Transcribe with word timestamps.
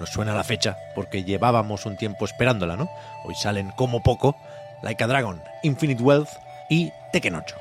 Nos 0.00 0.08
suena 0.08 0.34
la 0.34 0.44
fecha 0.44 0.78
porque 0.94 1.24
llevábamos 1.24 1.84
un 1.84 1.98
tiempo 1.98 2.24
esperándola, 2.24 2.74
¿no? 2.74 2.90
Hoy 3.22 3.34
salen 3.34 3.70
como 3.76 4.02
poco 4.02 4.34
Like 4.82 5.04
a 5.04 5.06
Dragon, 5.06 5.42
Infinite 5.62 6.02
Wealth 6.02 6.30
y 6.70 6.90
Tekken 7.12 7.34
8. 7.34 7.54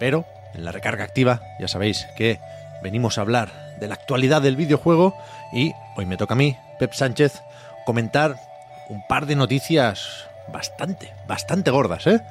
Pero 0.00 0.24
en 0.54 0.64
la 0.64 0.72
recarga 0.72 1.04
activa 1.04 1.40
ya 1.60 1.68
sabéis 1.68 2.08
que 2.16 2.40
venimos 2.82 3.16
a 3.16 3.20
hablar 3.20 3.76
de 3.78 3.86
la 3.86 3.94
actualidad 3.94 4.42
del 4.42 4.56
videojuego 4.56 5.16
y 5.52 5.72
hoy 5.96 6.04
me 6.04 6.16
toca 6.16 6.34
a 6.34 6.36
mí, 6.36 6.56
Pep 6.80 6.94
Sánchez, 6.94 7.42
comentar 7.86 8.40
un 8.88 9.06
par 9.06 9.26
de 9.26 9.36
noticias 9.36 10.26
bastante, 10.48 11.14
bastante 11.28 11.70
gordas, 11.70 12.08
¿eh? 12.08 12.22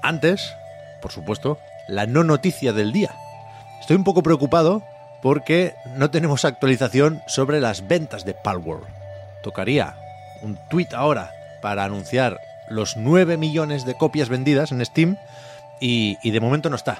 Antes, 0.00 0.54
por 1.02 1.12
supuesto, 1.12 1.58
la 1.86 2.06
no 2.06 2.24
noticia 2.24 2.72
del 2.72 2.92
día. 2.92 3.10
Estoy 3.78 3.96
un 3.96 4.04
poco 4.04 4.22
preocupado 4.22 4.82
porque 5.24 5.74
no 5.96 6.10
tenemos 6.10 6.44
actualización 6.44 7.22
sobre 7.26 7.58
las 7.58 7.88
ventas 7.88 8.26
de 8.26 8.34
Palworld. 8.34 8.84
Tocaría 9.42 9.96
un 10.42 10.58
tweet 10.68 10.88
ahora 10.94 11.32
para 11.62 11.82
anunciar 11.84 12.38
los 12.68 12.98
9 12.98 13.38
millones 13.38 13.86
de 13.86 13.94
copias 13.94 14.28
vendidas 14.28 14.70
en 14.70 14.84
Steam 14.84 15.16
y, 15.80 16.18
y 16.22 16.30
de 16.30 16.40
momento 16.40 16.68
no 16.68 16.76
está. 16.76 16.98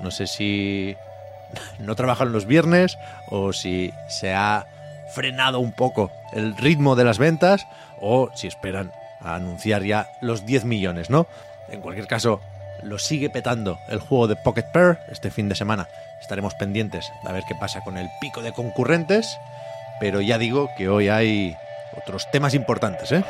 No 0.00 0.12
sé 0.12 0.28
si 0.28 0.96
no 1.80 1.96
trabajan 1.96 2.30
los 2.30 2.46
viernes 2.46 2.96
o 3.28 3.52
si 3.52 3.92
se 4.06 4.32
ha 4.32 4.68
frenado 5.12 5.58
un 5.58 5.72
poco 5.72 6.12
el 6.32 6.56
ritmo 6.56 6.94
de 6.94 7.02
las 7.02 7.18
ventas 7.18 7.66
o 8.00 8.30
si 8.36 8.46
esperan 8.46 8.92
a 9.20 9.34
anunciar 9.34 9.82
ya 9.82 10.06
los 10.20 10.46
10 10.46 10.64
millones, 10.64 11.10
¿no? 11.10 11.26
En 11.70 11.80
cualquier 11.80 12.06
caso, 12.06 12.40
lo 12.82 12.98
sigue 12.98 13.30
petando 13.30 13.78
el 13.88 14.00
juego 14.00 14.28
de 14.28 14.36
Pocket 14.36 14.70
Pair 14.72 14.98
este 15.10 15.30
fin 15.30 15.48
de 15.48 15.54
semana. 15.54 15.88
Estaremos 16.20 16.54
pendientes 16.54 17.10
a 17.24 17.32
ver 17.32 17.44
qué 17.46 17.54
pasa 17.54 17.80
con 17.82 17.96
el 17.96 18.08
pico 18.20 18.42
de 18.42 18.52
concurrentes, 18.52 19.38
pero 20.00 20.20
ya 20.20 20.38
digo 20.38 20.70
que 20.76 20.88
hoy 20.88 21.08
hay 21.08 21.56
otros 21.96 22.30
temas 22.30 22.54
importantes, 22.54 23.12
¿eh? 23.12 23.24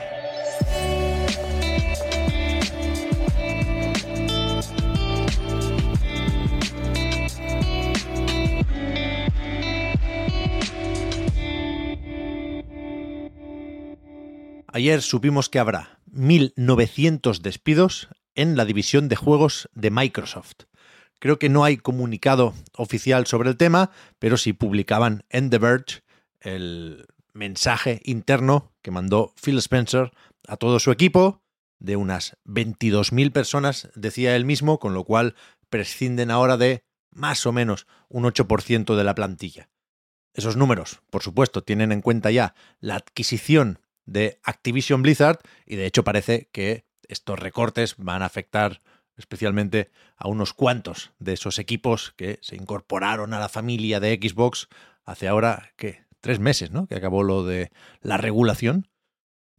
Ayer 14.70 15.02
supimos 15.02 15.48
que 15.48 15.58
habrá 15.58 15.98
1.900 16.12 17.40
despidos 17.40 18.08
en 18.38 18.56
la 18.56 18.64
división 18.64 19.08
de 19.08 19.16
juegos 19.16 19.68
de 19.74 19.90
Microsoft. 19.90 20.62
Creo 21.18 21.40
que 21.40 21.48
no 21.48 21.64
hay 21.64 21.76
comunicado 21.76 22.54
oficial 22.76 23.26
sobre 23.26 23.50
el 23.50 23.56
tema, 23.56 23.90
pero 24.20 24.36
sí 24.36 24.52
publicaban 24.52 25.24
en 25.28 25.50
The 25.50 25.58
Verge 25.58 26.02
el 26.40 27.06
mensaje 27.32 28.00
interno 28.04 28.72
que 28.80 28.92
mandó 28.92 29.34
Phil 29.42 29.58
Spencer 29.58 30.12
a 30.46 30.56
todo 30.56 30.78
su 30.78 30.92
equipo, 30.92 31.42
de 31.80 31.96
unas 31.96 32.36
22.000 32.44 33.32
personas, 33.32 33.88
decía 33.96 34.36
él 34.36 34.44
mismo, 34.44 34.78
con 34.78 34.94
lo 34.94 35.02
cual 35.02 35.34
prescinden 35.68 36.30
ahora 36.30 36.56
de 36.56 36.84
más 37.10 37.44
o 37.44 37.52
menos 37.52 37.88
un 38.08 38.22
8% 38.22 38.96
de 38.96 39.04
la 39.04 39.16
plantilla. 39.16 39.68
Esos 40.32 40.56
números, 40.56 41.00
por 41.10 41.24
supuesto, 41.24 41.64
tienen 41.64 41.90
en 41.90 42.02
cuenta 42.02 42.30
ya 42.30 42.54
la 42.78 42.94
adquisición 42.94 43.80
de 44.06 44.38
Activision 44.44 45.02
Blizzard 45.02 45.40
y 45.66 45.74
de 45.74 45.86
hecho 45.86 46.04
parece 46.04 46.48
que 46.52 46.87
estos 47.08 47.38
recortes 47.38 47.96
van 47.96 48.22
a 48.22 48.26
afectar 48.26 48.80
especialmente 49.18 49.90
a 50.16 50.28
unos 50.28 50.54
cuantos 50.54 51.12
de 51.18 51.34
esos 51.34 51.58
equipos 51.58 52.14
que 52.16 52.38
se 52.40 52.56
incorporaron 52.56 53.34
a 53.34 53.40
la 53.40 53.48
familia 53.48 54.00
de 54.00 54.14
Xbox 54.14 54.68
hace 55.04 55.28
ahora, 55.28 55.72
¿qué? 55.76 56.04
Tres 56.20 56.38
meses, 56.38 56.70
¿no? 56.70 56.86
Que 56.86 56.96
acabó 56.96 57.22
lo 57.22 57.44
de 57.44 57.70
la 58.00 58.16
regulación. 58.16 58.88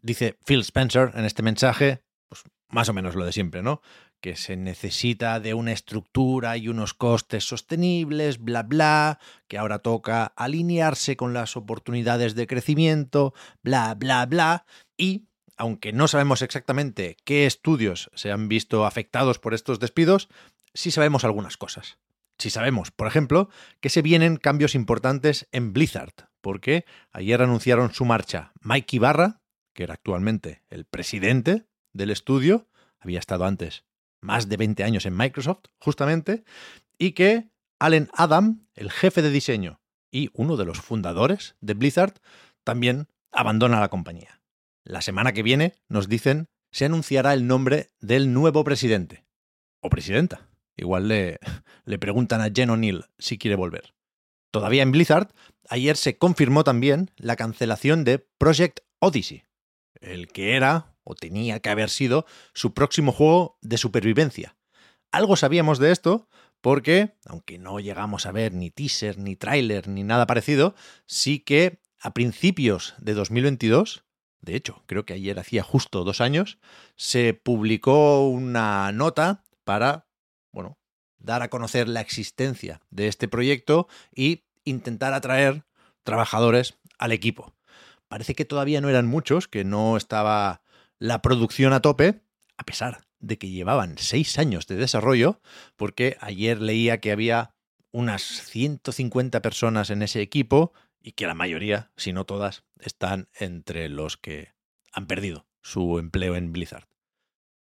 Dice 0.02 0.38
Phil 0.46 0.62
Spencer 0.62 1.12
en 1.14 1.26
este 1.26 1.44
mensaje, 1.44 2.04
pues 2.30 2.44
más 2.70 2.90
o 2.90 2.94
menos 2.94 3.16
lo 3.16 3.26
de 3.26 3.32
siempre, 3.32 3.62
¿no? 3.62 3.82
Que 4.22 4.36
se 4.36 4.56
necesita 4.56 5.40
de 5.40 5.54
una 5.54 5.72
estructura 5.72 6.58
y 6.58 6.68
unos 6.68 6.94
costes 6.94 7.46
sostenibles, 7.46 8.40
bla, 8.40 8.64
bla, 8.64 9.20
que 9.48 9.58
ahora 9.58 9.80
toca 9.80 10.26
alinearse 10.26 11.18
con 11.18 11.34
las 11.34 11.58
oportunidades 11.58 12.36
de 12.36 12.48
crecimiento, 12.48 13.34
bla, 13.64 13.96
bla, 13.96 14.26
bla, 14.26 14.66
y 14.98 15.29
aunque 15.60 15.92
no 15.92 16.08
sabemos 16.08 16.42
exactamente 16.42 17.18
qué 17.26 17.46
estudios 17.46 18.10
se 18.16 18.32
han 18.32 18.48
visto 18.48 18.86
afectados 18.86 19.40
por 19.40 19.54
estos 19.54 19.80
despidos, 19.80 20.30
sí 20.74 20.90
sabemos 20.90 21.26
algunas 21.26 21.58
cosas. 21.58 22.00
Sí 22.38 22.50
sabemos, 22.50 22.92
por 22.92 23.08
ejemplo, 23.08 23.50
que 23.82 23.90
se 23.90 24.02
vienen 24.02 24.38
cambios 24.38 24.74
importantes 24.74 25.50
en 25.52 25.74
Blizzard, 25.74 26.14
porque 26.40 26.86
ayer 27.12 27.42
anunciaron 27.42 27.94
su 27.94 28.06
marcha 28.06 28.54
Mike 28.62 28.96
Ibarra, 28.96 29.42
que 29.74 29.84
era 29.84 29.96
actualmente 29.96 30.64
el 30.70 30.86
presidente 30.86 31.66
del 31.92 32.12
estudio, 32.12 32.70
había 32.98 33.20
estado 33.20 33.44
antes 33.44 33.84
más 34.22 34.48
de 34.48 34.56
20 34.56 34.86
años 34.86 35.06
en 35.06 35.18
Microsoft, 35.18 35.66
justamente, 35.78 36.46
y 36.98 37.12
que 37.12 37.50
Allen 37.80 38.10
Adam, 38.14 38.66
el 38.76 38.92
jefe 38.92 39.22
de 39.22 39.30
diseño 39.30 39.82
y 40.10 40.30
uno 40.34 40.56
de 40.56 40.64
los 40.64 40.80
fundadores 40.80 41.58
de 41.60 41.74
Blizzard, 41.74 42.14
también 42.64 43.10
abandona 43.34 43.82
la 43.82 43.90
compañía. 43.90 44.40
La 44.84 45.02
semana 45.02 45.34
que 45.34 45.44
viene, 45.44 45.76
nos 45.88 46.08
dicen, 46.08 46.48
se 46.72 46.86
anunciará 46.86 47.34
el 47.34 47.48
nombre 47.48 47.90
del 48.00 48.34
nuevo 48.34 48.64
presidente. 48.64 49.26
O 49.82 49.90
presidenta. 49.90 50.50
Igual 50.76 51.08
le, 51.08 51.40
le 51.86 52.00
preguntan 52.00 52.42
a 52.42 52.50
Jen 52.54 52.70
O'Neill 52.70 53.06
si 53.18 53.38
quiere 53.38 53.56
volver. 53.56 53.94
Todavía 54.52 54.84
en 54.84 54.92
Blizzard, 54.92 55.32
ayer 55.70 55.96
se 55.96 56.18
confirmó 56.18 56.64
también 56.64 57.12
la 57.18 57.36
cancelación 57.36 58.04
de 58.04 58.20
Project 58.20 58.80
Odyssey, 59.00 59.44
el 60.02 60.28
que 60.28 60.56
era 60.56 60.96
o 61.04 61.16
tenía 61.16 61.60
que 61.60 61.70
haber 61.70 61.90
sido 61.90 62.26
su 62.54 62.74
próximo 62.74 63.12
juego 63.12 63.58
de 63.62 63.78
supervivencia. 63.78 64.58
Algo 65.12 65.36
sabíamos 65.36 65.80
de 65.80 65.92
esto 65.92 66.28
porque, 66.62 67.16
aunque 67.26 67.58
no 67.58 67.80
llegamos 67.80 68.26
a 68.26 68.32
ver 68.32 68.54
ni 68.54 68.70
teaser, 68.70 69.18
ni 69.18 69.36
tráiler, 69.36 69.88
ni 69.88 70.04
nada 70.04 70.28
parecido, 70.28 70.76
sí 71.06 71.40
que 71.40 71.80
a 72.00 72.14
principios 72.14 72.96
de 73.00 73.14
2022 73.14 74.04
de 74.42 74.56
hecho, 74.56 74.84
creo 74.86 75.06
que 75.06 75.14
ayer 75.14 75.40
hacía 75.40 75.64
justo 75.64 76.04
dos 76.04 76.22
años, 76.22 76.60
se 76.96 77.34
publicó 77.34 78.28
una 78.28 78.92
nota 78.92 79.44
para, 79.64 80.08
bueno, 80.52 80.78
dar 81.18 81.42
a 81.42 81.50
conocer 81.50 81.90
la 81.90 82.02
existencia 82.02 82.82
de 82.90 83.08
este 83.08 83.28
proyecto 83.28 83.88
y 84.16 84.46
intentar 84.64 85.14
atraer 85.14 85.66
trabajadores 86.04 86.80
al 86.98 87.12
equipo. 87.12 87.54
Parece 88.08 88.34
que 88.34 88.46
todavía 88.46 88.82
no 88.82 88.90
eran 88.90 89.08
muchos, 89.08 89.48
que 89.48 89.64
no 89.64 89.98
estaba 89.98 90.62
la 90.98 91.22
producción 91.22 91.74
a 91.74 91.82
tope, 91.82 92.22
a 92.58 92.64
pesar 92.64 93.02
de 93.20 93.38
que 93.38 93.50
llevaban 93.50 93.98
seis 93.98 94.40
años 94.40 94.68
de 94.68 94.76
desarrollo, 94.76 95.42
porque 95.76 96.18
ayer 96.22 96.62
leía 96.62 97.00
que 97.00 97.12
había 97.12 97.54
unas 97.92 98.22
150 98.24 99.42
personas 99.42 99.90
en 99.90 100.02
ese 100.02 100.22
equipo 100.22 100.74
y 101.02 101.14
que 101.14 101.28
la 101.28 101.34
mayoría, 101.34 101.92
si 101.96 102.14
no 102.14 102.26
todas, 102.26 102.64
están 102.80 103.30
entre 103.34 103.90
los 103.90 104.18
que 104.18 104.54
han 104.92 105.08
perdido 105.08 105.48
su 105.62 106.00
empleo 106.00 106.36
en 106.36 106.52
Blizzard. 106.52 106.88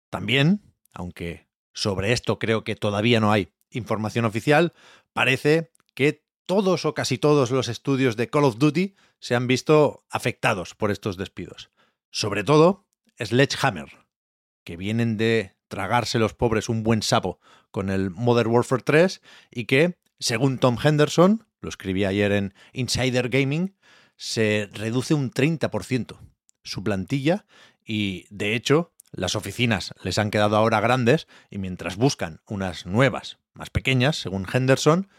También, 0.10 0.74
aunque 0.94 1.48
sobre 1.74 2.12
esto 2.12 2.40
creo 2.40 2.64
que 2.64 2.76
todavía 2.76 3.20
no 3.20 3.32
hay 3.32 3.54
información 3.70 4.26
oficial, 4.26 4.74
parece 5.14 5.72
que 5.94 6.26
todos 6.46 6.86
o 6.86 6.94
casi 6.94 7.18
todos 7.18 7.52
los 7.52 7.68
estudios 7.68 8.16
de 8.18 8.30
Call 8.30 8.46
of 8.46 8.58
Duty 8.58 8.96
se 9.20 9.36
han 9.36 9.48
visto 9.48 10.04
afectados 10.10 10.74
por 10.74 10.90
estos 10.90 11.18
despidos. 11.18 11.70
Sobre 12.12 12.44
todo 12.44 12.88
Sledgehammer, 13.20 14.08
que 14.64 14.78
vienen 14.78 15.18
de 15.18 15.56
tragarse 15.68 16.18
los 16.18 16.34
pobres 16.34 16.68
un 16.68 16.84
buen 16.84 17.04
sapo 17.04 17.40
con 17.70 17.90
el 17.90 18.10
Modern 18.10 18.50
Warfare 18.50 18.82
3 18.84 19.22
y 19.52 19.66
que, 19.66 20.00
según 20.20 20.58
Tom 20.58 20.78
Henderson, 20.84 21.46
lo 21.62 21.70
escribí 21.70 22.06
ayer 22.06 22.32
en 22.32 22.54
Insider 22.74 23.30
Gaming, 23.30 23.76
se 24.16 24.70
reduce 24.74 25.14
un 25.14 25.32
30% 25.32 26.18
su 26.64 26.84
plantilla 26.84 27.46
y, 27.84 28.26
de 28.30 28.56
hecho, 28.56 28.94
las 29.12 29.36
oficinas 29.36 29.94
les 30.04 30.18
han 30.18 30.32
quedado 30.32 30.56
ahora 30.56 30.80
grandes 30.80 31.28
y 31.50 31.58
mientras 31.58 31.96
buscan 31.96 32.42
unas 32.48 32.86
nuevas, 32.86 33.40
más 33.54 33.70
pequeñas, 33.70 34.18
según 34.18 34.46
Henderson, 34.52 35.10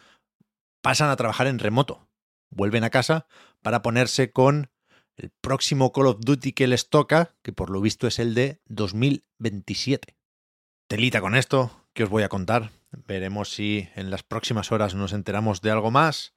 pasan 0.80 1.10
a 1.10 1.16
trabajar 1.16 1.46
en 1.46 1.58
remoto. 1.58 2.08
Vuelven 2.50 2.84
a 2.84 2.90
casa 2.90 3.26
para 3.62 3.82
ponerse 3.82 4.32
con 4.32 4.70
el 5.16 5.30
próximo 5.40 5.92
Call 5.92 6.06
of 6.06 6.20
Duty 6.20 6.52
que 6.52 6.66
les 6.66 6.88
toca, 6.88 7.34
que 7.42 7.52
por 7.52 7.70
lo 7.70 7.80
visto 7.80 8.06
es 8.06 8.18
el 8.18 8.34
de 8.34 8.60
2027. 8.66 10.16
Telita 10.88 11.20
con 11.20 11.36
esto, 11.36 11.86
que 11.92 12.04
os 12.04 12.10
voy 12.10 12.22
a 12.22 12.28
contar. 12.28 12.70
Veremos 12.92 13.50
si 13.50 13.88
en 13.94 14.10
las 14.10 14.22
próximas 14.22 14.72
horas 14.72 14.94
nos 14.94 15.12
enteramos 15.12 15.60
de 15.60 15.70
algo 15.70 15.90
más. 15.90 16.34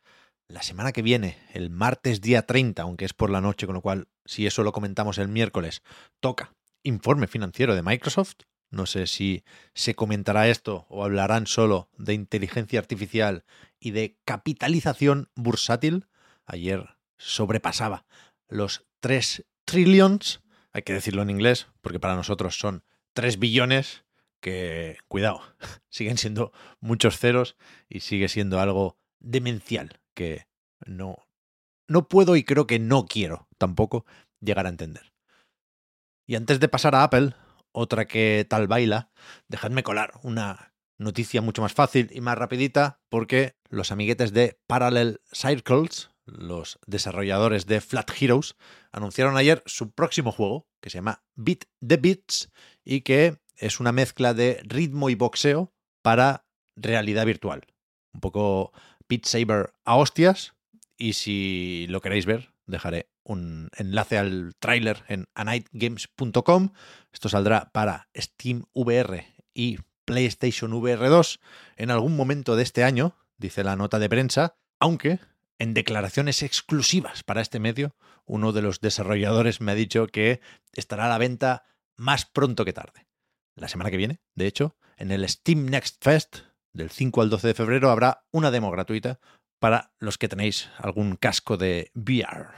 La 0.47 0.61
semana 0.61 0.91
que 0.91 1.01
viene, 1.01 1.38
el 1.53 1.69
martes 1.69 2.21
día 2.21 2.45
30, 2.45 2.81
aunque 2.81 3.05
es 3.05 3.13
por 3.13 3.29
la 3.29 3.41
noche, 3.41 3.65
con 3.65 3.75
lo 3.75 3.81
cual, 3.81 4.07
si 4.25 4.45
eso 4.45 4.63
lo 4.63 4.71
comentamos 4.71 5.17
el 5.17 5.27
miércoles, 5.27 5.81
toca 6.19 6.53
informe 6.83 7.27
financiero 7.27 7.75
de 7.75 7.81
Microsoft. 7.81 8.35
No 8.69 8.85
sé 8.85 9.07
si 9.07 9.44
se 9.73 9.95
comentará 9.95 10.47
esto 10.47 10.85
o 10.89 11.03
hablarán 11.03 11.47
solo 11.47 11.89
de 11.97 12.13
inteligencia 12.13 12.79
artificial 12.79 13.45
y 13.79 13.91
de 13.91 14.17
capitalización 14.25 15.29
bursátil. 15.35 16.07
Ayer 16.45 16.97
sobrepasaba 17.17 18.05
los 18.47 18.85
3 19.00 19.45
trillions, 19.65 20.41
hay 20.71 20.81
que 20.83 20.94
decirlo 20.94 21.21
en 21.21 21.29
inglés, 21.29 21.67
porque 21.81 22.00
para 22.00 22.15
nosotros 22.15 22.57
son 22.57 22.83
3 23.13 23.39
billones, 23.39 24.03
que, 24.43 24.97
cuidado, 25.07 25.41
siguen 25.89 26.17
siendo 26.17 26.51
muchos 26.81 27.17
ceros 27.17 27.55
y 27.89 28.01
sigue 28.01 28.27
siendo 28.27 28.59
algo 28.59 28.99
demencial 29.19 30.01
que 30.13 30.47
no, 30.85 31.17
no 31.87 32.09
puedo 32.09 32.35
y 32.35 32.43
creo 32.43 32.67
que 32.67 32.77
no 32.77 33.05
quiero 33.05 33.47
tampoco 33.57 34.05
llegar 34.41 34.65
a 34.67 34.69
entender. 34.69 35.13
Y 36.27 36.35
antes 36.35 36.59
de 36.59 36.67
pasar 36.67 36.93
a 36.93 37.03
Apple, 37.03 37.33
otra 37.71 38.05
que 38.05 38.45
tal 38.47 38.67
baila, 38.67 39.11
dejadme 39.47 39.81
colar 39.81 40.11
una 40.23 40.73
noticia 40.99 41.41
mucho 41.41 41.61
más 41.61 41.73
fácil 41.73 42.09
y 42.11 42.19
más 42.19 42.37
rapidita 42.37 43.01
porque 43.09 43.55
los 43.69 43.91
amiguetes 43.91 44.33
de 44.33 44.59
Parallel 44.67 45.21
Circles, 45.31 46.11
los 46.25 46.79
desarrolladores 46.85 47.65
de 47.65 47.79
Flat 47.79 48.11
Heroes, 48.19 48.55
anunciaron 48.91 49.37
ayer 49.37 49.63
su 49.65 49.91
próximo 49.91 50.33
juego 50.33 50.67
que 50.81 50.89
se 50.89 50.97
llama 50.97 51.23
Beat 51.35 51.63
the 51.85 51.97
Beats 51.97 52.51
y 52.83 53.01
que 53.01 53.39
es 53.55 53.79
una 53.79 53.91
mezcla 53.91 54.33
de 54.33 54.61
ritmo 54.63 55.09
y 55.09 55.15
boxeo 55.15 55.73
para 56.01 56.45
realidad 56.75 57.25
virtual. 57.25 57.65
Un 58.13 58.19
poco 58.19 58.71
Beat 59.09 59.25
Saber 59.25 59.73
a 59.85 59.95
hostias 59.95 60.53
y 60.97 61.13
si 61.13 61.88
lo 61.89 62.01
queréis 62.01 62.25
ver, 62.25 62.53
dejaré 62.65 63.09
un 63.23 63.69
enlace 63.77 64.17
al 64.17 64.53
tráiler 64.59 65.03
en 65.07 65.25
anightgames.com. 65.33 66.73
Esto 67.11 67.29
saldrá 67.29 67.71
para 67.71 68.09
Steam 68.15 68.65
VR 68.73 69.25
y 69.53 69.79
PlayStation 70.05 70.73
VR 70.73 71.09
2 71.09 71.39
en 71.77 71.91
algún 71.91 72.15
momento 72.15 72.55
de 72.55 72.63
este 72.63 72.83
año, 72.83 73.15
dice 73.38 73.63
la 73.63 73.75
nota 73.75 74.00
de 74.00 74.09
prensa, 74.09 74.57
aunque 74.79 75.19
en 75.59 75.73
declaraciones 75.73 76.44
exclusivas 76.44 77.23
para 77.23 77.41
este 77.41 77.59
medio, 77.59 77.95
uno 78.25 78.51
de 78.51 78.61
los 78.61 78.81
desarrolladores 78.81 79.61
me 79.61 79.71
ha 79.71 79.75
dicho 79.75 80.07
que 80.07 80.41
estará 80.73 81.05
a 81.05 81.09
la 81.09 81.17
venta 81.17 81.63
más 81.95 82.25
pronto 82.25 82.65
que 82.65 82.73
tarde. 82.73 83.07
La 83.55 83.67
semana 83.67 83.91
que 83.91 83.97
viene, 83.97 84.19
de 84.35 84.47
hecho, 84.47 84.75
en 84.97 85.11
el 85.11 85.27
Steam 85.27 85.65
Next 85.65 86.03
Fest, 86.03 86.39
del 86.73 86.89
5 86.89 87.21
al 87.21 87.29
12 87.29 87.47
de 87.47 87.53
febrero, 87.53 87.91
habrá 87.91 88.25
una 88.31 88.51
demo 88.51 88.71
gratuita 88.71 89.19
para 89.59 89.94
los 90.00 90.17
que 90.17 90.27
tenéis 90.27 90.69
algún 90.77 91.15
casco 91.15 91.57
de 91.57 91.91
VR. 91.94 92.50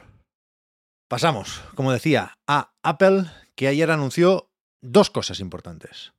Pasamos, 1.07 1.61
como 1.75 1.91
decía, 1.91 2.37
a 2.47 2.73
Apple, 2.81 3.25
que 3.55 3.67
ayer 3.67 3.91
anunció 3.91 4.49
dos 4.81 5.09
cosas 5.09 5.39
importantes. 5.39 6.13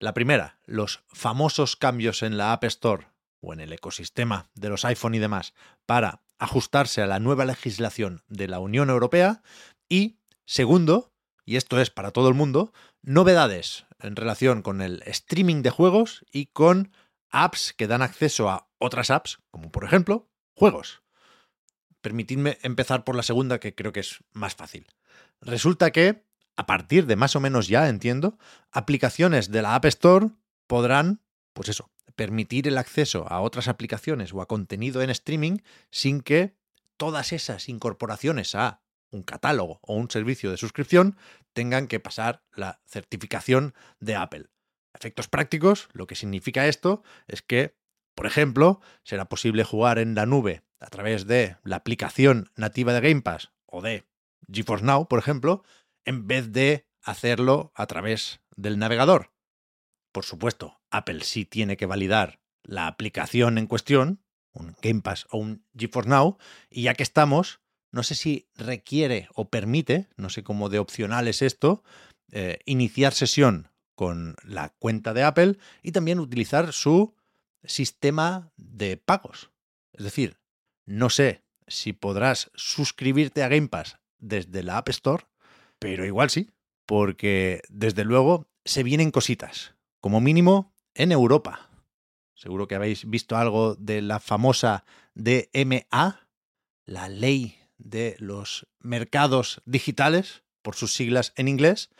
La 0.00 0.14
primera, 0.14 0.58
los 0.64 1.04
famosos 1.08 1.76
cambios 1.76 2.22
en 2.22 2.36
la 2.36 2.52
App 2.52 2.64
Store 2.64 3.08
o 3.40 3.52
en 3.52 3.60
el 3.60 3.72
ecosistema 3.72 4.50
de 4.54 4.68
los 4.68 4.84
iPhone 4.84 5.14
y 5.14 5.18
demás 5.18 5.54
para 5.86 6.22
ajustarse 6.38 7.02
a 7.02 7.06
la 7.06 7.20
nueva 7.20 7.44
legislación 7.44 8.22
de 8.28 8.48
la 8.48 8.58
Unión 8.58 8.90
Europea. 8.90 9.42
Y 9.88 10.16
segundo, 10.44 11.12
y 11.44 11.56
esto 11.56 11.80
es 11.80 11.90
para 11.90 12.10
todo 12.10 12.28
el 12.28 12.34
mundo, 12.34 12.72
novedades 13.02 13.84
en 14.02 14.16
relación 14.16 14.62
con 14.62 14.80
el 14.80 15.02
streaming 15.06 15.62
de 15.62 15.70
juegos 15.70 16.24
y 16.32 16.46
con 16.46 16.92
apps 17.30 17.72
que 17.72 17.86
dan 17.86 18.02
acceso 18.02 18.48
a 18.48 18.68
otras 18.78 19.10
apps, 19.10 19.40
como 19.50 19.70
por 19.70 19.84
ejemplo 19.84 20.28
juegos. 20.54 21.02
Permitidme 22.00 22.58
empezar 22.62 23.04
por 23.04 23.16
la 23.16 23.22
segunda, 23.22 23.60
que 23.60 23.74
creo 23.74 23.92
que 23.92 24.00
es 24.00 24.18
más 24.32 24.54
fácil. 24.54 24.86
Resulta 25.40 25.90
que, 25.92 26.24
a 26.56 26.66
partir 26.66 27.06
de 27.06 27.16
más 27.16 27.36
o 27.36 27.40
menos 27.40 27.68
ya, 27.68 27.88
entiendo, 27.88 28.38
aplicaciones 28.70 29.50
de 29.50 29.62
la 29.62 29.74
App 29.74 29.86
Store 29.86 30.30
podrán, 30.66 31.22
pues 31.52 31.68
eso, 31.68 31.90
permitir 32.14 32.68
el 32.68 32.78
acceso 32.78 33.26
a 33.28 33.40
otras 33.40 33.68
aplicaciones 33.68 34.32
o 34.32 34.42
a 34.42 34.48
contenido 34.48 35.02
en 35.02 35.10
streaming 35.10 35.58
sin 35.90 36.20
que 36.20 36.56
todas 36.96 37.32
esas 37.32 37.68
incorporaciones 37.68 38.54
a 38.54 38.81
un 39.12 39.22
catálogo 39.22 39.78
o 39.82 39.94
un 39.94 40.10
servicio 40.10 40.50
de 40.50 40.56
suscripción 40.56 41.16
tengan 41.52 41.86
que 41.86 42.00
pasar 42.00 42.42
la 42.54 42.80
certificación 42.86 43.74
de 44.00 44.16
Apple. 44.16 44.48
efectos 44.94 45.28
prácticos, 45.28 45.88
lo 45.92 46.06
que 46.06 46.14
significa 46.14 46.66
esto 46.66 47.02
es 47.26 47.42
que, 47.42 47.76
por 48.14 48.26
ejemplo, 48.26 48.80
será 49.04 49.28
posible 49.28 49.64
jugar 49.64 49.98
en 49.98 50.14
la 50.14 50.26
nube 50.26 50.62
a 50.80 50.88
través 50.88 51.26
de 51.26 51.56
la 51.62 51.76
aplicación 51.76 52.50
nativa 52.56 52.92
de 52.92 53.00
Game 53.00 53.22
Pass 53.22 53.52
o 53.66 53.80
de 53.80 54.06
GeForce 54.52 54.84
Now, 54.84 55.08
por 55.08 55.18
ejemplo, 55.18 55.64
en 56.04 56.26
vez 56.26 56.52
de 56.52 56.86
hacerlo 57.02 57.72
a 57.74 57.86
través 57.86 58.40
del 58.56 58.78
navegador. 58.78 59.32
Por 60.12 60.24
supuesto, 60.24 60.80
Apple 60.90 61.20
sí 61.22 61.44
tiene 61.46 61.76
que 61.76 61.86
validar 61.86 62.40
la 62.62 62.86
aplicación 62.86 63.58
en 63.58 63.66
cuestión, 63.66 64.22
un 64.52 64.76
Game 64.82 65.00
Pass 65.00 65.26
o 65.30 65.38
un 65.38 65.64
GeForce 65.76 66.10
Now, 66.10 66.36
y 66.68 66.82
ya 66.82 66.94
que 66.94 67.02
estamos, 67.02 67.61
no 67.92 68.02
sé 68.02 68.14
si 68.14 68.48
requiere 68.56 69.28
o 69.34 69.48
permite, 69.48 70.08
no 70.16 70.30
sé 70.30 70.42
cómo 70.42 70.68
de 70.68 70.78
opcional 70.78 71.28
es 71.28 71.42
esto, 71.42 71.84
eh, 72.32 72.58
iniciar 72.64 73.12
sesión 73.12 73.68
con 73.94 74.34
la 74.42 74.70
cuenta 74.70 75.12
de 75.12 75.22
Apple 75.22 75.58
y 75.82 75.92
también 75.92 76.18
utilizar 76.18 76.72
su 76.72 77.14
sistema 77.62 78.50
de 78.56 78.96
pagos. 78.96 79.50
Es 79.92 80.04
decir, 80.04 80.38
no 80.86 81.10
sé 81.10 81.44
si 81.66 81.92
podrás 81.92 82.50
suscribirte 82.54 83.42
a 83.42 83.48
Game 83.48 83.68
Pass 83.68 83.98
desde 84.18 84.62
la 84.62 84.78
App 84.78 84.88
Store, 84.88 85.24
pero 85.78 86.06
igual 86.06 86.30
sí, 86.30 86.50
porque 86.86 87.62
desde 87.68 88.04
luego 88.04 88.46
se 88.64 88.82
vienen 88.82 89.10
cositas, 89.10 89.74
como 90.00 90.20
mínimo 90.20 90.74
en 90.94 91.12
Europa. 91.12 91.68
Seguro 92.34 92.66
que 92.66 92.74
habéis 92.74 93.08
visto 93.08 93.36
algo 93.36 93.74
de 93.74 94.02
la 94.02 94.18
famosa 94.18 94.84
DMA, 95.14 96.26
la 96.84 97.08
ley 97.08 97.61
de 97.84 98.16
los 98.18 98.66
mercados 98.80 99.62
digitales, 99.64 100.42
por 100.62 100.74
sus 100.74 100.94
siglas 100.94 101.32
en 101.36 101.48
inglés, 101.48 101.90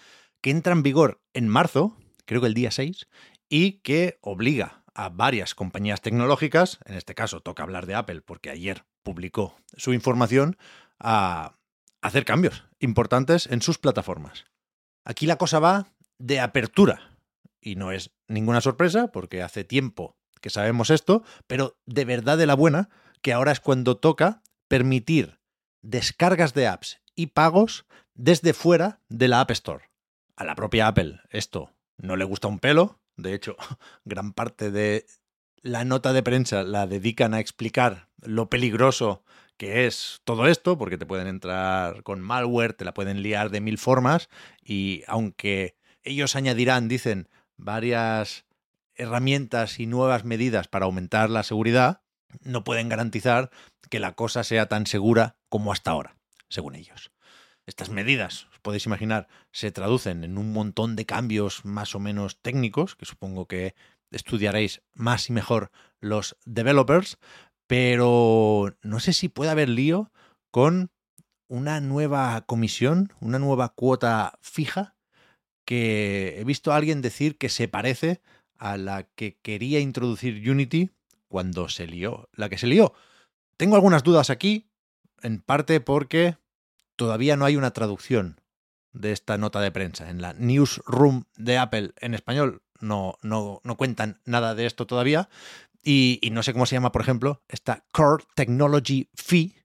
que 0.41 0.51
entra 0.51 0.73
en 0.73 0.83
vigor 0.83 1.21
en 1.33 1.49
marzo, 1.49 1.97
creo 2.25 2.41
que 2.41 2.47
el 2.47 2.55
día 2.55 2.71
6, 2.71 3.09
y 3.49 3.81
que 3.81 4.19
obliga 4.23 4.85
a 4.95 5.09
varias 5.09 5.55
compañías 5.55 6.01
tecnológicas, 6.01 6.79
en 6.85 6.95
este 6.95 7.15
caso 7.15 7.41
toca 7.41 7.63
hablar 7.63 7.87
de 7.87 7.95
Apple 7.95 8.23
porque 8.23 8.51
ayer 8.51 8.85
publicó 9.03 9.57
su 9.77 9.93
información, 9.93 10.57
a 10.99 11.59
hacer 12.01 12.25
cambios 12.25 12.65
importantes 12.79 13.47
en 13.47 13.61
sus 13.61 13.79
plataformas. 13.79 14.45
Aquí 15.05 15.27
la 15.27 15.37
cosa 15.37 15.59
va 15.59 15.93
de 16.19 16.41
apertura 16.41 17.19
y 17.61 17.77
no 17.77 17.91
es 17.91 18.11
ninguna 18.29 18.61
sorpresa 18.61 19.09
porque 19.09 19.43
hace 19.43 19.65
tiempo 19.65 20.17
que 20.41 20.51
sabemos 20.51 20.91
esto, 20.91 21.23
pero 21.47 21.79
de 21.87 22.05
verdad 22.05 22.39
de 22.39 22.47
la 22.47 22.55
buena, 22.55 22.89
que 23.21 23.33
ahora 23.33 23.53
es 23.53 23.61
cuando 23.61 23.97
toca 23.97 24.43
permitir 24.69 25.39
descargas 25.83 26.55
de 26.55 26.67
apps 26.67 27.01
y 27.15 27.27
pagos 27.29 27.85
desde 28.15 28.55
fuera 28.55 29.01
de 29.09 29.29
la 29.29 29.41
App 29.41 29.51
Store. 29.51 29.91
A 30.37 30.45
la 30.45 30.55
propia 30.55 30.87
Apple 30.87 31.21
esto 31.31 31.71
no 31.99 32.17
le 32.17 32.25
gusta 32.25 32.49
un 32.49 32.59
pelo, 32.59 32.99
de 33.17 33.35
hecho, 33.35 33.57
gran 34.05 34.33
parte 34.33 34.71
de 34.71 35.07
la 35.63 35.85
nota 35.85 36.13
de 36.13 36.23
prensa 36.23 36.65
la 36.65 36.87
dedican 36.87 37.35
a 37.35 37.41
explicar 37.41 38.09
lo 38.21 38.51
peligroso 38.51 39.25
que 39.57 39.87
es 39.87 40.21
todo 40.25 40.49
esto, 40.49 40.77
porque 40.77 40.99
te 40.99 41.07
pueden 41.07 41.29
entrar 41.29 42.03
con 42.03 42.21
malware, 42.21 42.73
te 42.73 42.85
la 42.85 42.95
pueden 42.95 43.23
liar 43.23 43.51
de 43.51 43.61
mil 43.61 43.79
formas, 43.79 44.29
y 44.61 45.05
aunque 45.07 45.77
ellos 46.03 46.35
añadirán, 46.35 46.89
dicen, 46.89 47.29
varias 47.57 48.45
herramientas 48.97 49.79
y 49.79 49.87
nuevas 49.87 50.25
medidas 50.25 50.67
para 50.67 50.87
aumentar 50.87 51.31
la 51.31 51.45
seguridad, 51.45 52.02
no 52.43 52.65
pueden 52.65 52.89
garantizar 52.89 53.51
que 53.91 54.01
la 54.01 54.15
cosa 54.15 54.45
sea 54.45 54.67
tan 54.67 54.87
segura 54.87 55.37
como 55.49 55.73
hasta 55.73 55.91
ahora, 55.91 56.17
según 56.49 56.75
ellos. 56.75 57.13
Estas 57.67 57.91
medidas, 57.91 58.49
os 58.53 58.59
podéis 58.61 58.87
imaginar, 58.87 59.29
se 59.53 59.71
traducen 59.71 60.25
en 60.25 60.39
un 60.39 60.53
montón 60.53 60.97
de 60.97 61.07
cambios 61.07 61.65
más 61.65 61.95
o 61.95 62.01
menos 62.01 62.41
técnicos, 62.41 62.97
que 62.97 63.07
supongo 63.07 63.47
que 63.47 63.75
estudiaréis 64.11 64.83
más 64.95 65.31
y 65.31 65.33
mejor 65.33 65.71
los 66.01 66.37
developers, 66.45 67.19
pero 67.67 68.77
no 68.83 69.01
sé 69.01 69.13
si 69.13 69.29
puede 69.29 69.51
haber 69.51 69.69
lío 69.69 70.11
con 70.51 70.91
una 71.49 71.81
nueva 71.81 72.43
comisión, 72.47 73.13
una 73.21 73.39
nueva 73.39 73.71
cuota 73.71 74.39
fija 74.41 74.97
que 75.65 76.41
he 76.41 76.45
visto 76.45 76.73
a 76.73 76.77
alguien 76.77 77.03
decir 77.03 77.39
que 77.39 77.49
se 77.49 77.69
parece 77.69 78.21
a 78.59 78.77
la 78.77 79.05
que 79.05 79.39
quería 79.43 79.81
introducir 79.81 80.49
Unity 80.51 80.91
cuando 81.33 81.71
se 81.71 81.87
lió, 81.87 82.29
la 82.35 82.51
que 82.51 82.59
se 82.59 82.67
lió. 82.67 82.93
Tengo 83.57 83.75
algunas 83.75 84.03
dudas 84.03 84.29
aquí, 84.29 84.71
en 85.23 85.41
parte 85.41 85.81
porque 85.81 86.37
todavía 86.95 87.39
no 87.39 87.47
hay 87.47 87.57
una 87.57 87.71
traducción 87.71 88.39
de 88.93 89.13
esta 89.13 89.39
nota 89.39 89.63
de 89.63 89.73
prensa. 89.73 90.11
En 90.11 90.21
la 90.21 90.35
newsroom 90.35 91.25
de 91.37 91.57
Apple 91.57 91.93
en 92.01 92.13
español 92.13 92.61
no, 92.81 93.15
no, 93.23 93.63
no 93.65 93.77
cuentan 93.79 94.21
nada 94.27 94.55
de 94.55 94.67
esto 94.67 94.87
todavía. 94.87 95.31
Y, 95.83 96.19
y, 96.21 96.31
no 96.33 96.43
sé 96.43 96.53
cómo 96.53 96.67
se 96.67 96.77
llama, 96.77 96.93
por 96.93 97.01
ejemplo, 97.01 97.43
esta 97.49 97.87
Core 97.93 98.25
Technology 98.37 99.09
Fee, 99.15 99.57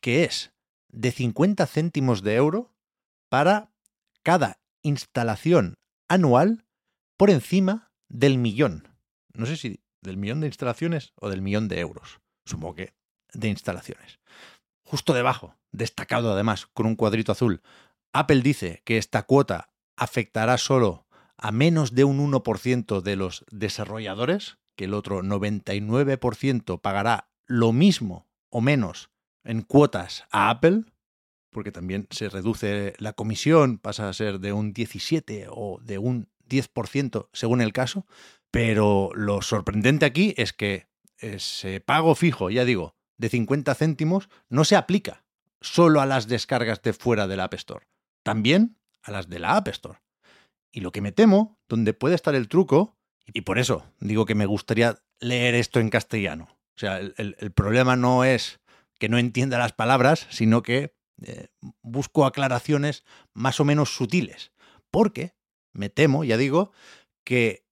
que 0.00 0.22
es 0.22 0.52
de 0.88 1.10
50 1.10 1.66
céntimos 1.66 2.22
de 2.22 2.36
euro 2.36 2.72
para 3.28 3.72
cada 4.22 4.60
instalación 4.82 5.74
anual 6.08 6.66
por 7.16 7.30
encima 7.30 7.90
del 8.08 8.38
millón. 8.38 8.88
No 9.34 9.44
sé 9.46 9.56
si 9.56 9.80
del 10.02 10.16
millón 10.16 10.40
de 10.40 10.46
instalaciones 10.46 11.12
o 11.16 11.28
del 11.28 11.42
millón 11.42 11.68
de 11.68 11.80
euros. 11.80 12.20
Supongo 12.44 12.76
que 12.76 12.94
de 13.32 13.48
instalaciones. 13.48 14.18
Justo 14.82 15.14
debajo, 15.14 15.56
destacado 15.70 16.32
además 16.32 16.66
con 16.66 16.86
un 16.86 16.96
cuadrito 16.96 17.32
azul, 17.32 17.62
Apple 18.12 18.42
dice 18.42 18.82
que 18.84 18.98
esta 18.98 19.22
cuota 19.22 19.70
afectará 19.96 20.58
solo 20.58 21.06
a 21.36 21.52
menos 21.52 21.94
de 21.94 22.04
un 22.04 22.18
1% 22.32 23.00
de 23.00 23.16
los 23.16 23.44
desarrolladores, 23.50 24.58
que 24.76 24.84
el 24.84 24.94
otro 24.94 25.22
99% 25.22 26.80
pagará 26.80 27.30
lo 27.46 27.72
mismo 27.72 28.28
o 28.50 28.60
menos 28.60 29.10
en 29.44 29.62
cuotas 29.62 30.24
a 30.30 30.50
Apple, 30.50 30.84
porque 31.50 31.72
también 31.72 32.06
se 32.10 32.28
reduce 32.28 32.94
la 32.98 33.12
comisión, 33.12 33.78
pasa 33.78 34.08
a 34.08 34.12
ser 34.12 34.40
de 34.40 34.52
un 34.52 34.72
17 34.72 35.46
o 35.50 35.78
de 35.82 35.98
un 35.98 36.28
10% 36.48 37.28
según 37.32 37.60
el 37.60 37.72
caso, 37.72 38.06
pero 38.50 39.10
lo 39.14 39.42
sorprendente 39.42 40.06
aquí 40.06 40.34
es 40.36 40.52
que 40.52 40.88
ese 41.18 41.80
pago 41.80 42.14
fijo, 42.14 42.50
ya 42.50 42.64
digo, 42.64 42.94
de 43.18 43.28
50 43.28 43.74
céntimos 43.74 44.28
no 44.48 44.64
se 44.64 44.76
aplica 44.76 45.24
solo 45.60 46.00
a 46.00 46.06
las 46.06 46.26
descargas 46.26 46.82
de 46.82 46.92
fuera 46.92 47.26
del 47.26 47.40
App 47.40 47.54
Store, 47.54 47.86
también 48.22 48.78
a 49.02 49.10
las 49.10 49.28
de 49.28 49.38
la 49.38 49.56
App 49.56 49.68
Store. 49.68 50.00
Y 50.72 50.80
lo 50.80 50.92
que 50.92 51.00
me 51.00 51.12
temo, 51.12 51.58
donde 51.68 51.92
puede 51.92 52.14
estar 52.14 52.34
el 52.34 52.48
truco, 52.48 52.96
y 53.32 53.42
por 53.42 53.58
eso 53.58 53.84
digo 54.00 54.24
que 54.24 54.34
me 54.34 54.46
gustaría 54.46 55.02
leer 55.20 55.54
esto 55.54 55.80
en 55.80 55.90
castellano. 55.90 56.48
O 56.76 56.80
sea, 56.80 56.98
el, 56.98 57.52
problema 57.54 57.96
no 57.96 58.24
es 58.24 58.60
que 58.98 59.08
no 59.08 59.18
entienda 59.18 59.58
las 59.58 59.72
palabras, 59.72 60.26
sino 60.30 60.62
que 60.62 60.94
eh, 61.22 61.48
busco 61.82 62.24
aclaraciones 62.24 63.04
más 63.34 63.60
o 63.60 63.64
menos 63.64 63.94
sutiles. 63.94 64.52
Porque 64.90 65.34
me 65.74 65.90
temo, 65.90 66.24
ya 66.24 66.36
digo, 66.36 66.72
que 67.24 67.66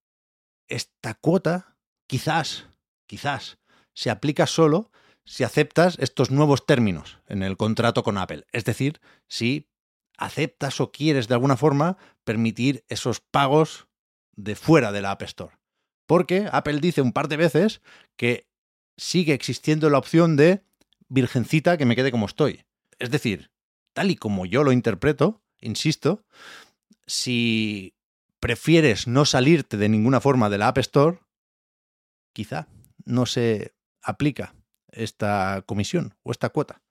esta 0.68 1.14
cuota 1.14 1.76
quizás, 2.06 2.66
quizás, 3.06 3.58
se 3.94 4.10
aplica 4.10 4.46
solo 4.46 4.90
si 5.24 5.44
aceptas 5.44 5.98
estos 5.98 6.30
nuevos 6.30 6.66
términos 6.66 7.18
en 7.26 7.42
el 7.42 7.56
contrato 7.56 8.02
con 8.02 8.16
Apple. 8.16 8.46
Es 8.52 8.64
decir, 8.64 9.00
si 9.28 9.68
aceptas 10.16 10.80
o 10.80 10.90
quieres 10.90 11.28
de 11.28 11.34
alguna 11.34 11.56
forma 11.56 11.96
permitir 12.24 12.84
esos 12.88 13.20
pagos 13.20 13.88
de 14.36 14.56
fuera 14.56 14.92
de 14.92 15.02
la 15.02 15.10
App 15.10 15.22
Store. 15.22 15.58
Porque 16.06 16.48
Apple 16.50 16.80
dice 16.80 17.02
un 17.02 17.12
par 17.12 17.28
de 17.28 17.36
veces 17.36 17.82
que 18.16 18.48
sigue 18.96 19.34
existiendo 19.34 19.90
la 19.90 19.98
opción 19.98 20.36
de 20.36 20.64
virgencita 21.08 21.76
que 21.76 21.84
me 21.84 21.96
quede 21.96 22.10
como 22.10 22.26
estoy. 22.26 22.64
Es 22.98 23.10
decir, 23.10 23.50
tal 23.92 24.10
y 24.10 24.16
como 24.16 24.46
yo 24.46 24.64
lo 24.64 24.72
interpreto, 24.72 25.42
insisto, 25.60 26.24
si 27.06 27.94
prefieres 28.40 29.06
no 29.06 29.24
salirte 29.24 29.76
de 29.76 29.88
ninguna 29.88 30.20
forma 30.20 30.48
de 30.50 30.58
la 30.58 30.68
App 30.68 30.78
Store, 30.78 31.18
quizá 32.32 32.68
no 33.04 33.26
se 33.26 33.74
aplica 34.02 34.54
esta 34.90 35.62
comisión 35.66 36.14
o 36.22 36.30
esta 36.30 36.50
cuota. 36.50 36.82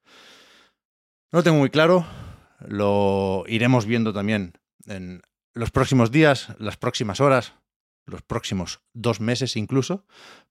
No 1.32 1.40
lo 1.40 1.44
tengo 1.44 1.58
muy 1.58 1.70
claro, 1.70 2.06
lo 2.66 3.44
iremos 3.48 3.86
viendo 3.86 4.14
también 4.14 4.54
en 4.86 5.22
los 5.54 5.72
próximos 5.72 6.12
días, 6.12 6.50
las 6.60 6.78
próximas 6.78 7.20
horas, 7.20 7.54
los 8.06 8.22
próximos 8.22 8.82
dos 8.94 9.20
meses 9.20 9.56
incluso, 9.58 10.06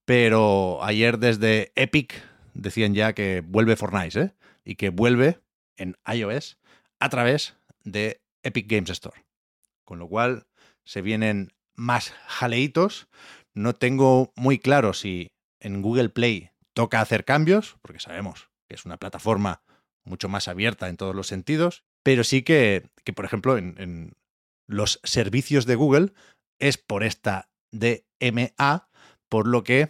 pero 0.04 0.82
ayer 0.82 1.18
desde 1.18 1.72
Epic 1.74 2.22
decían 2.54 2.94
ya 2.94 3.14
que 3.14 3.42
vuelve 3.44 3.76
Fortnite 3.76 4.20
¿eh? 4.20 4.34
y 4.64 4.76
que 4.76 4.90
vuelve 4.90 5.40
en 5.76 5.96
iOS 6.06 6.58
a 7.00 7.08
través 7.08 7.56
de 7.84 8.22
Epic 8.42 8.70
Games 8.70 8.90
Store. 8.90 9.24
Con 9.84 9.98
lo 9.98 10.08
cual 10.08 10.46
se 10.86 11.02
vienen 11.02 11.52
más 11.74 12.14
jaleitos. 12.26 13.08
No 13.54 13.74
tengo 13.74 14.32
muy 14.36 14.58
claro 14.58 14.94
si 14.94 15.28
en 15.60 15.82
Google 15.82 16.08
Play 16.08 16.50
toca 16.72 17.00
hacer 17.00 17.24
cambios, 17.24 17.76
porque 17.82 18.00
sabemos 18.00 18.48
que 18.68 18.74
es 18.74 18.84
una 18.84 18.96
plataforma 18.96 19.62
mucho 20.04 20.28
más 20.28 20.48
abierta 20.48 20.88
en 20.88 20.96
todos 20.96 21.14
los 21.14 21.26
sentidos, 21.26 21.84
pero 22.02 22.24
sí 22.24 22.42
que, 22.42 22.88
que 23.04 23.12
por 23.12 23.24
ejemplo, 23.24 23.58
en, 23.58 24.12
los 24.68 25.00
servicios 25.04 25.66
de 25.66 25.76
Google 25.76 26.12
es 26.58 26.76
por 26.76 27.04
esta 27.04 27.48
DMA, 27.72 28.88
por 29.28 29.46
lo 29.46 29.62
que 29.62 29.88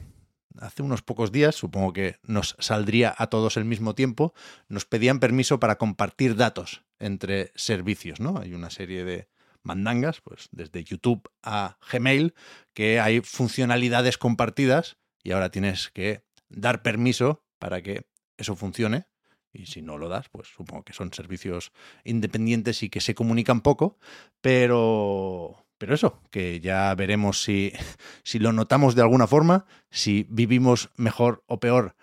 hace 0.59 0.83
unos 0.83 1.03
pocos 1.03 1.33
días, 1.33 1.55
supongo 1.55 1.93
que 1.93 2.17
nos 2.23 2.57
saldría 2.59 3.15
a 3.17 3.29
todos 3.29 3.57
al 3.57 3.65
mismo 3.65 3.95
tiempo, 3.95 4.35
nos 4.69 4.85
pedían 4.85 5.21
permiso 5.21 5.61
para 5.61 5.77
compartir 5.77 6.37
datos 6.37 6.85
entre 6.99 7.53
servicios, 7.55 8.21
¿no? 8.21 8.39
Hay 8.39 8.55
una 8.55 8.71
serie 8.71 9.05
de 9.05 9.29
mandangas, 9.67 10.21
pues 10.23 10.49
desde 10.53 10.85
YouTube 10.85 11.29
a 11.43 11.79
Gmail, 11.91 12.35
que 12.73 13.01
hay 13.01 13.21
funcionalidades 13.21 14.17
compartidas 14.17 14.97
y 15.23 15.33
ahora 15.33 15.51
tienes 15.51 15.91
que 15.91 16.23
dar 16.49 16.83
permiso 16.83 17.45
para 17.59 17.83
que 17.83 18.07
eso 18.37 18.57
funcione. 18.57 19.07
Y 19.53 19.67
si 19.67 19.83
no 19.83 19.99
lo 19.99 20.09
das, 20.09 20.29
pues 20.29 20.49
supongo 20.49 20.85
que 20.85 20.93
son 20.93 21.13
servicios 21.13 21.73
independientes 22.05 22.83
y 22.83 22.91
que 22.91 23.01
se 23.01 23.15
comunican 23.15 23.63
poco, 23.63 23.99
pero 24.41 25.67
pero 25.79 25.95
eso, 25.95 26.23
que 26.31 26.61
ya 26.61 26.95
veremos 26.95 27.43
si, 27.43 27.73
si 28.23 28.39
lo 28.39 28.53
notamos 28.53 28.95
de 28.95 29.03
alguna 29.03 29.27
forma, 29.27 29.67
si 29.91 30.27
vivimos 30.31 30.91
mejor 30.97 31.45
o 31.47 31.61
peor 31.61 31.97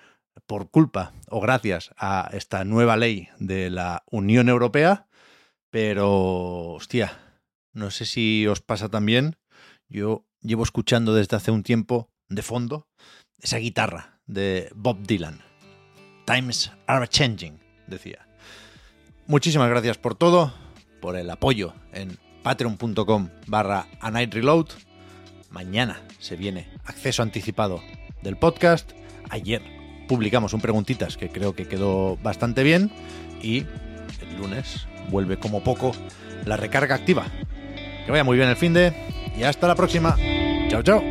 por 0.46 0.70
culpa 0.70 1.14
o 1.30 1.40
gracias 1.40 1.92
a 1.98 2.30
esta 2.34 2.64
nueva 2.66 2.98
ley 2.98 3.30
de 3.40 3.70
la 3.70 4.04
Unión 4.12 4.50
Europea. 4.50 5.08
Pero, 5.70 6.74
hostia, 6.74 7.33
no 7.74 7.92
sé 7.92 8.06
si 8.06 8.48
os 8.48 8.62
pasa 8.62 8.90
también. 8.90 9.38
Yo 9.90 10.26
llevo 10.42 10.64
escuchando 10.64 11.14
desde 11.14 11.36
hace 11.36 11.52
un 11.52 11.64
tiempo 11.64 12.10
de 12.30 12.42
fondo 12.42 12.88
esa 13.40 13.58
guitarra 13.58 14.20
de 14.26 14.72
Bob 14.76 15.06
Dylan. 15.06 15.42
Times 16.26 16.72
are 16.88 17.08
changing, 17.08 17.60
decía. 17.88 18.28
Muchísimas 19.28 19.70
gracias 19.70 19.98
por 19.98 20.16
todo, 20.16 20.54
por 21.02 21.18
el 21.18 21.30
apoyo 21.30 21.74
en 21.92 22.18
patreon.com 22.44 23.30
barra 23.48 23.88
a. 24.00 24.12
Mañana 25.50 26.02
se 26.20 26.36
viene 26.36 26.70
acceso 26.86 27.22
anticipado 27.22 27.82
del 28.22 28.38
podcast. 28.38 28.92
Ayer 29.30 29.62
publicamos 30.08 30.54
un 30.54 30.62
preguntitas 30.62 31.18
que 31.18 31.30
creo 31.30 31.56
que 31.56 31.68
quedó 31.68 32.18
bastante 32.18 32.64
bien 32.64 32.92
y 33.42 33.60
el 34.22 34.38
lunes 34.40 34.88
vuelve 35.10 35.38
como 35.38 35.64
poco 35.64 35.92
la 36.46 36.58
recarga 36.58 36.96
activa. 36.96 37.28
Que 38.06 38.12
vaya 38.12 38.24
muy 38.24 38.38
bien 38.38 38.50
el 38.50 38.56
fin 38.56 38.74
de 38.74 38.94
y 39.38 39.44
hasta 39.44 39.68
la 39.68 39.76
próxima. 39.76 40.18
Chao, 40.70 40.82
chao. 40.82 41.02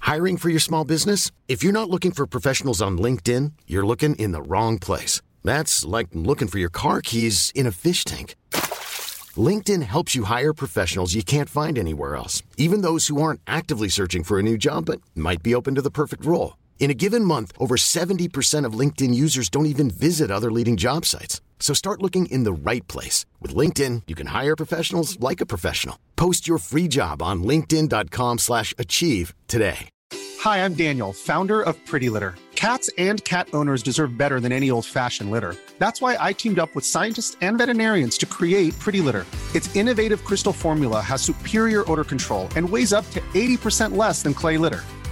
Hiring 0.00 0.36
for 0.36 0.48
your 0.48 0.60
small 0.60 0.84
business? 0.84 1.32
If 1.48 1.64
you're 1.64 1.72
not 1.72 1.90
looking 1.90 2.12
for 2.12 2.26
professionals 2.26 2.80
on 2.80 2.98
LinkedIn, 2.98 3.52
you're 3.66 3.86
looking 3.86 4.14
in 4.14 4.32
the 4.32 4.42
wrong 4.42 4.78
place. 4.78 5.20
That's 5.42 5.84
like 5.84 6.08
looking 6.12 6.46
for 6.46 6.58
your 6.58 6.70
car 6.70 7.00
keys 7.02 7.50
in 7.54 7.66
a 7.66 7.72
fish 7.72 8.04
tank. 8.04 8.36
LinkedIn 9.36 9.82
helps 9.82 10.14
you 10.14 10.24
hire 10.24 10.52
professionals 10.52 11.14
you 11.14 11.24
can't 11.24 11.48
find 11.48 11.76
anywhere 11.76 12.14
else, 12.14 12.42
even 12.56 12.82
those 12.82 13.08
who 13.08 13.20
aren't 13.20 13.40
actively 13.46 13.88
searching 13.88 14.22
for 14.22 14.38
a 14.38 14.42
new 14.42 14.56
job 14.56 14.84
but 14.86 15.00
might 15.16 15.42
be 15.42 15.54
open 15.54 15.74
to 15.74 15.82
the 15.82 15.90
perfect 15.90 16.24
role. 16.24 16.54
In 16.78 16.90
a 16.90 16.94
given 16.94 17.24
month, 17.24 17.52
over 17.58 17.76
70% 17.76 18.66
of 18.66 18.78
LinkedIn 18.78 19.14
users 19.14 19.48
don't 19.48 19.66
even 19.66 19.90
visit 19.90 20.30
other 20.30 20.52
leading 20.52 20.76
job 20.76 21.06
sites. 21.06 21.40
So 21.58 21.72
start 21.72 22.02
looking 22.02 22.26
in 22.26 22.44
the 22.44 22.52
right 22.52 22.86
place. 22.88 23.24
With 23.40 23.54
LinkedIn, 23.54 24.02
you 24.06 24.14
can 24.14 24.26
hire 24.26 24.54
professionals 24.54 25.18
like 25.18 25.40
a 25.40 25.46
professional. 25.46 25.98
Post 26.16 26.46
your 26.46 26.58
free 26.58 26.88
job 26.88 27.22
on 27.22 27.42
linkedin.com 27.42 28.38
slash 28.38 28.74
achieve 28.76 29.34
today. 29.48 29.88
Hi, 30.40 30.62
I'm 30.62 30.74
Daniel, 30.74 31.14
founder 31.14 31.62
of 31.62 31.74
Pretty 31.86 32.10
Litter. 32.10 32.34
Cats 32.54 32.90
and 32.98 33.24
cat 33.24 33.48
owners 33.54 33.82
deserve 33.82 34.18
better 34.18 34.40
than 34.40 34.52
any 34.52 34.70
old 34.70 34.84
fashioned 34.84 35.30
litter. 35.30 35.56
That's 35.78 36.02
why 36.02 36.18
I 36.20 36.34
teamed 36.34 36.58
up 36.58 36.74
with 36.74 36.84
scientists 36.84 37.36
and 37.40 37.56
veterinarians 37.56 38.18
to 38.18 38.26
create 38.26 38.78
Pretty 38.78 39.00
Litter. 39.00 39.24
Its 39.54 39.74
innovative 39.74 40.22
crystal 40.24 40.52
formula 40.52 41.00
has 41.00 41.22
superior 41.22 41.90
odor 41.90 42.04
control 42.04 42.48
and 42.56 42.68
weighs 42.68 42.92
up 42.92 43.08
to 43.12 43.20
80% 43.32 43.96
less 43.96 44.22
than 44.22 44.34
clay 44.34 44.58
litter. 44.58 44.84